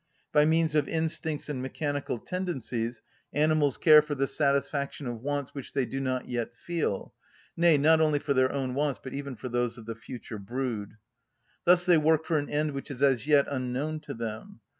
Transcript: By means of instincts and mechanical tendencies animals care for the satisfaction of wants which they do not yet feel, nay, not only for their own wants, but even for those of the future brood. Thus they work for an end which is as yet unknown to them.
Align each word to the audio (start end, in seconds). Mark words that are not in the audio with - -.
By 0.31 0.45
means 0.45 0.73
of 0.73 0.87
instincts 0.89 1.47
and 1.47 1.61
mechanical 1.61 2.17
tendencies 2.17 3.03
animals 3.33 3.77
care 3.77 4.01
for 4.01 4.15
the 4.15 4.25
satisfaction 4.25 5.05
of 5.05 5.21
wants 5.21 5.53
which 5.53 5.73
they 5.73 5.85
do 5.85 5.99
not 5.99 6.27
yet 6.27 6.57
feel, 6.57 7.13
nay, 7.55 7.77
not 7.77 8.01
only 8.01 8.17
for 8.17 8.33
their 8.33 8.51
own 8.51 8.73
wants, 8.73 8.99
but 9.03 9.13
even 9.13 9.35
for 9.35 9.47
those 9.47 9.77
of 9.77 9.85
the 9.85 9.93
future 9.93 10.39
brood. 10.39 10.97
Thus 11.65 11.85
they 11.85 11.99
work 11.99 12.25
for 12.25 12.39
an 12.39 12.49
end 12.49 12.71
which 12.71 12.89
is 12.89 13.03
as 13.03 13.27
yet 13.27 13.45
unknown 13.47 13.99
to 13.99 14.15
them. 14.15 14.61